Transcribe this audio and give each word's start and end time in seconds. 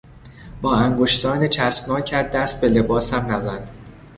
با 0.61 0.75
انگشتان 0.75 1.47
چسبناکت 1.47 2.31
دست 2.31 2.61
به 2.61 2.69
لباسم 2.69 3.25
نزن! 3.31 3.67